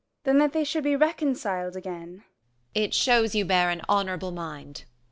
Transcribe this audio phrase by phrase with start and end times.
[0.23, 0.31] Gon.
[0.33, 2.23] Than that they should be reconciled again.
[2.23, 2.23] Amb.
[2.73, 4.85] It shews you bear an honourable mind.
[4.87, 4.89] Gon.